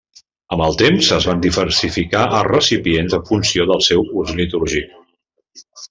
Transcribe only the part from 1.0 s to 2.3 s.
es van diversificar